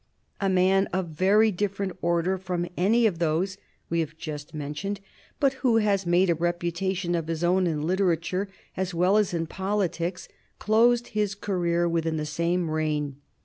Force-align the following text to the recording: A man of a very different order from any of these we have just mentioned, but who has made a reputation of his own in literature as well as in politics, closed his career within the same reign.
A 0.39 0.49
man 0.49 0.87
of 0.87 1.05
a 1.05 1.13
very 1.13 1.51
different 1.51 1.95
order 2.01 2.39
from 2.39 2.67
any 2.75 3.05
of 3.05 3.19
these 3.19 3.59
we 3.87 3.99
have 3.99 4.17
just 4.17 4.51
mentioned, 4.51 4.99
but 5.39 5.53
who 5.61 5.77
has 5.77 6.07
made 6.07 6.31
a 6.31 6.33
reputation 6.33 7.13
of 7.13 7.27
his 7.27 7.43
own 7.43 7.67
in 7.67 7.83
literature 7.83 8.49
as 8.75 8.95
well 8.95 9.15
as 9.15 9.31
in 9.31 9.45
politics, 9.45 10.27
closed 10.57 11.09
his 11.09 11.35
career 11.35 11.87
within 11.87 12.17
the 12.17 12.25
same 12.25 12.71
reign. 12.71 13.17